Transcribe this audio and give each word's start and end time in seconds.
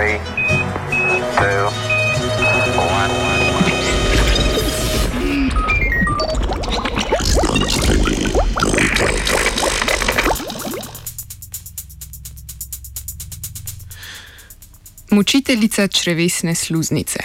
Three, 0.00 0.18
two, 1.36 1.66
one. 2.76 3.10
Mučiteljica 15.10 15.88
črevesne 15.88 16.54
sluznice. 16.54 17.18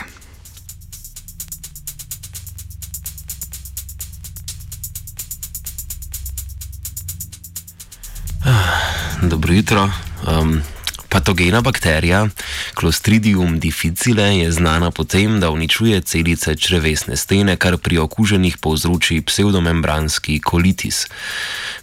Dobro 9.22 9.54
jutro. 9.54 9.92
Um, 10.28 10.62
patogena 11.16 11.62
bakterija 11.62 12.28
Clostridium 12.80 13.60
difficile 13.60 14.38
je 14.38 14.52
znana 14.52 14.92
po 14.92 15.04
tem, 15.04 15.40
da 15.40 15.50
uničuje 15.50 16.02
celice 16.02 16.56
črevesne 16.56 17.16
stene, 17.18 17.56
kar 17.56 17.78
pri 17.78 17.98
okuženih 17.98 18.58
povzroči 18.58 19.22
pseudomembranski 19.22 20.40
kolitis. 20.40 21.08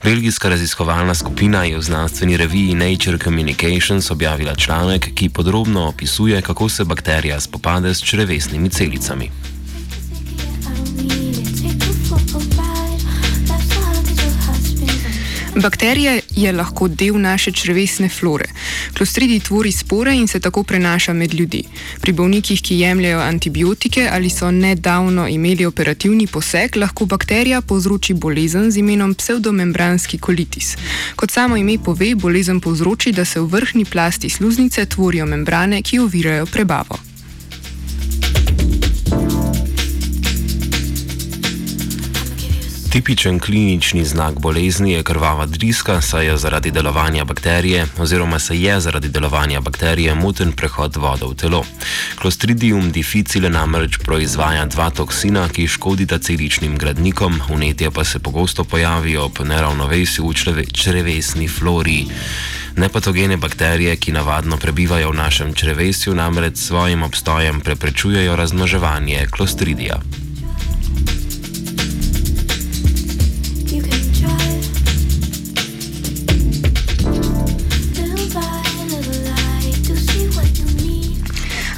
Belgijska 0.04 0.48
raziskovalna 0.48 1.14
skupina 1.14 1.64
je 1.64 1.78
v 1.78 1.82
znanstveni 1.82 2.36
reviji 2.36 2.74
Nature 2.74 3.18
Communications 3.18 4.10
objavila 4.10 4.54
članek, 4.54 5.08
ki 5.14 5.28
podrobno 5.28 5.88
opisuje, 5.88 6.42
kako 6.42 6.68
se 6.68 6.84
bakterija 6.84 7.40
spopade 7.40 7.94
s 7.94 8.04
črevesnimi 8.04 8.68
celicami. 8.70 9.30
Bakterija 15.56 16.20
je 16.30 16.52
lahko 16.52 16.88
del 16.88 17.20
naše 17.20 17.52
črvesne 17.52 18.08
flore. 18.08 18.44
Klostridi 18.96 19.40
tvori 19.40 19.72
spore 19.72 20.14
in 20.14 20.28
se 20.28 20.40
tako 20.40 20.62
prenaša 20.62 21.12
med 21.12 21.34
ljudi. 21.34 21.64
Pri 22.00 22.12
bolnikih, 22.12 22.62
ki 22.62 22.78
jemljajo 22.78 23.20
antibiotike 23.20 24.08
ali 24.12 24.30
so 24.30 24.50
nedavno 24.50 25.28
imeli 25.28 25.66
operativni 25.66 26.26
poseg, 26.26 26.76
lahko 26.76 27.04
bakterija 27.04 27.60
povzroči 27.60 28.14
bolezen 28.14 28.70
z 28.70 28.78
imenom 28.78 29.14
pseudomembranski 29.14 30.18
kolitis. 30.18 30.76
Kot 31.16 31.30
samo 31.30 31.56
ime 31.56 31.78
pove, 31.84 32.14
bolezen 32.14 32.60
povzroči, 32.60 33.12
da 33.12 33.24
se 33.24 33.40
v 33.40 33.46
vrhni 33.46 33.84
plasti 33.84 34.30
sluznice 34.30 34.86
tvorijo 34.86 35.26
membrane, 35.26 35.82
ki 35.82 35.98
ovirajo 35.98 36.46
prebavo. 36.46 37.11
Tipičen 42.92 43.38
klinični 43.38 44.04
znak 44.04 44.38
bolezni 44.38 44.92
je 44.92 45.02
krvava 45.02 45.46
driska, 45.46 46.00
saj 46.00 46.26
je 46.26 46.36
zaradi 46.36 46.70
delovanja 46.70 47.24
bakterije 47.24 47.86
oziroma 47.98 48.38
se 48.38 48.60
je 48.60 48.80
zaradi 48.80 49.08
delovanja 49.08 49.60
bakterije 49.60 50.14
moten 50.14 50.52
prehod 50.52 50.96
vode 50.96 51.24
v 51.26 51.34
telo. 51.34 51.64
Clostridium 52.20 52.90
difficile 52.92 53.48
namreč 53.48 53.96
proizvaja 54.04 54.66
dva 54.66 54.90
toksina, 54.90 55.48
ki 55.48 55.66
škodita 55.66 56.18
celičnim 56.18 56.76
gradnikom, 56.78 57.40
vnetje 57.48 57.90
pa 57.90 58.04
se 58.04 58.18
pogosto 58.18 58.64
pojavijo 58.64 59.24
ob 59.24 59.40
neravnovesju 59.44 60.28
v 60.28 60.64
črevesni 60.72 61.48
flori. 61.48 62.06
Nepatogene 62.76 63.36
bakterije, 63.36 63.96
ki 63.96 64.12
navadno 64.12 64.56
prebivajo 64.56 65.10
v 65.10 65.16
našem 65.16 65.54
črevesju, 65.54 66.14
namreč 66.14 66.56
svojim 66.56 67.02
obstojem 67.02 67.60
preprečujejo 67.60 68.36
razmnoževanje 68.36 69.26
klostridija. 69.30 70.00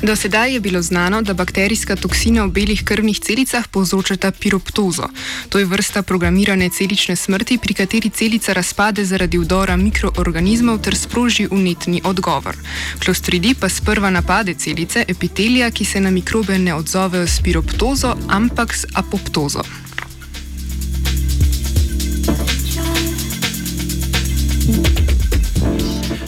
Do 0.04 0.16
sedaj 0.16 0.52
je 0.52 0.60
bilo 0.60 0.82
znano, 0.82 1.22
da 1.22 1.32
bakterijska 1.32 1.96
toksina 1.96 2.44
v 2.44 2.50
belih 2.52 2.82
krvnih 2.84 3.20
celicah 3.20 3.68
povzročata 3.68 4.30
piroptozo. 4.30 5.08
To 5.48 5.58
je 5.58 5.64
vrsta 5.64 6.02
programirane 6.02 6.68
celične 6.68 7.16
smrti, 7.16 7.58
pri 7.58 7.74
kateri 7.74 8.10
celica 8.10 8.52
razpade 8.52 9.04
zaradi 9.04 9.38
vdora 9.38 9.76
mikroorganizmov 9.76 10.82
ter 10.84 10.96
sproži 10.96 11.48
unetni 11.50 12.02
odgovor. 12.04 12.56
Klostridi 13.04 13.54
pa 13.54 13.68
sprva 13.68 14.10
napade 14.10 14.54
celice 14.54 15.04
epitelija, 15.08 15.70
ki 15.70 15.84
se 15.84 16.00
na 16.00 16.10
mikrobe 16.10 16.58
ne 16.58 16.74
odzovejo 16.74 17.26
s 17.26 17.40
piroptozo, 17.40 18.16
ampak 18.28 18.74
s 18.74 18.84
apoptozo. 18.94 19.64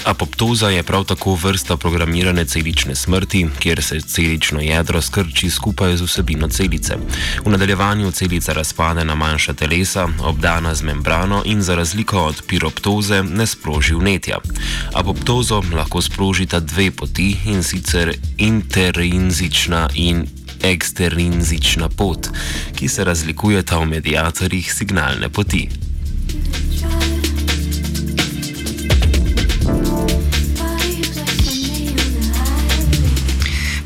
Apoptoza 0.06 0.68
je 0.68 0.82
prav 0.82 1.04
tako 1.04 1.34
vrsta 1.34 1.76
programirane 1.76 2.44
celične 2.44 2.94
smrti, 2.94 3.46
kjer 3.58 3.82
se 3.82 4.00
celično 4.00 4.60
jedro 4.60 5.02
skrči 5.02 5.50
skupaj 5.50 5.96
z 5.96 6.02
vsebino 6.02 6.48
celice. 6.48 6.96
V 7.44 7.50
nadaljevanju 7.50 8.10
celica 8.10 8.52
razpade 8.52 9.04
na 9.04 9.14
manjša 9.14 9.52
telesa, 9.52 10.08
obdana 10.22 10.74
z 10.74 10.82
membrano 10.82 11.42
in 11.44 11.62
za 11.62 11.74
razliko 11.74 12.18
od 12.18 12.42
piroptoze 12.46 13.22
ne 13.22 13.46
sproži 13.46 13.94
vnetja. 13.94 14.38
Apoptozo 14.94 15.62
lahko 15.74 16.02
sprožita 16.02 16.60
dve 16.60 16.90
poti 16.90 17.36
in 17.44 17.62
sicer 17.62 18.14
interinzična 18.38 19.88
in 19.94 20.26
eksterinzična 20.62 21.88
pot, 21.88 22.28
ki 22.76 22.88
se 22.88 23.04
razlikujeta 23.04 23.78
v 23.78 23.86
medijatorjih 23.86 24.74
signalne 24.74 25.28
poti. 25.28 25.85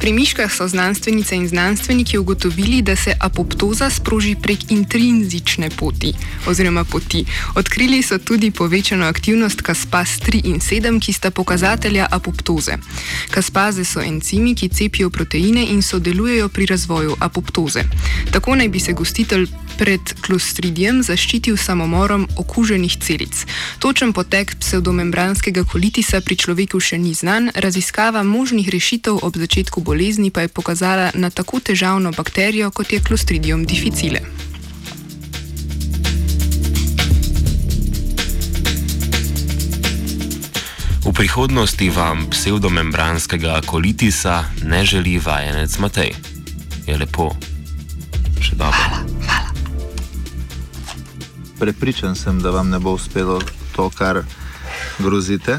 Pri 0.01 0.13
miškah 0.13 0.53
so 0.53 0.69
znanstvenice 0.69 1.37
in 1.37 1.49
znanstveniki 1.49 2.19
ugotovili, 2.19 2.83
da 2.83 2.97
se 2.97 3.13
apoptoza 3.21 3.91
sproži 3.91 4.37
prek 4.43 4.71
intrinzične 4.71 5.71
poti 5.71 6.15
oziroma 6.47 6.85
poti. 6.85 7.25
Odkrili 7.55 8.03
so 8.03 8.19
tudi 8.19 8.51
povečano 8.51 9.05
aktivnost 9.05 9.61
kaspas 9.61 10.09
3 10.09 10.41
in 10.45 10.61
7, 10.61 11.01
ki 11.01 11.13
sta 11.13 11.31
pokazatelja 11.31 12.07
apoptoze. 12.11 12.79
Kaspaze 13.31 13.85
so 13.85 14.01
encimi, 14.01 14.55
ki 14.55 14.69
cepijo 14.69 15.11
proteine 15.11 15.67
in 15.71 15.83
sodelujejo 15.83 16.49
pri 16.49 16.67
razvoju 16.67 17.17
apoptoze. 17.21 17.85
Tako 18.33 18.55
naj 18.55 18.69
bi 18.69 18.81
se 18.81 18.93
gostitelj 18.93 19.47
pred 19.79 20.01
klostridijem 20.21 21.03
zaščitil 21.03 21.57
samomorom 21.57 22.27
okuženih 22.37 22.97
celic. 23.01 23.47
Točen 23.79 24.13
potek 24.13 24.53
pseudomembranskega 24.61 25.65
kolitisa 25.65 26.21
pri 26.21 26.37
človeku 26.37 26.81
še 26.81 26.99
ni 26.99 27.15
znan, 27.17 27.49
raziskava 27.55 28.23
možnih 28.23 28.69
rešitev 28.69 29.23
ob 29.25 29.39
začetku 29.41 29.81
bolezni 29.91 30.31
pa 30.31 30.47
je 30.47 30.49
pokazala 30.49 31.11
na 31.15 31.31
tako 31.31 31.59
težavno 31.61 32.13
bakterijo, 32.15 32.71
kot 32.71 32.93
je 32.93 33.03
klostridium 33.03 33.65
difficile. 33.67 34.21
V 41.03 41.11
prihodnosti 41.13 41.91
vam 41.91 42.31
pseudomembranskega 42.31 43.61
kolitisa 43.67 44.45
ne 44.63 44.85
želi 44.85 45.19
vajenec 45.19 45.79
Matej. 45.79 46.15
Je 46.87 46.95
lepo, 46.95 47.33
še 48.39 48.55
dobro. 48.55 49.03
Prepričan 51.59 52.15
sem, 52.15 52.39
da 52.39 52.55
vam 52.55 52.71
ne 52.71 52.79
bo 52.79 52.95
uspelo 52.95 53.41
to, 53.75 53.91
kar 53.91 54.23
grozite. 55.03 55.59